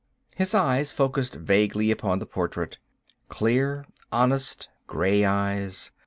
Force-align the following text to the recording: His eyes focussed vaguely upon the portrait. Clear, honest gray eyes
His 0.33 0.55
eyes 0.55 0.91
focussed 0.91 1.35
vaguely 1.35 1.91
upon 1.91 2.17
the 2.17 2.25
portrait. 2.25 2.79
Clear, 3.29 3.85
honest 4.11 4.67
gray 4.87 5.23
eyes 5.23 5.91